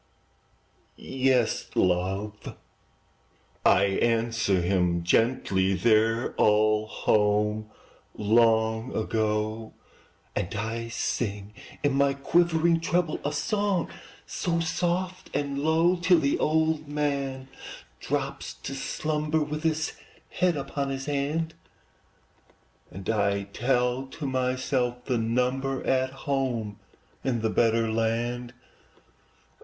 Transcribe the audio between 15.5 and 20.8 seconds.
low, Till the old man drops to slumber, With his head